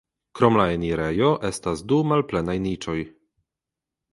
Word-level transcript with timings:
Krom 0.37 0.55
la 0.59 0.63
enirejo 0.77 1.29
estas 1.49 1.83
du 1.91 1.99
malplenaj 2.13 2.57
niĉoj. 2.65 2.99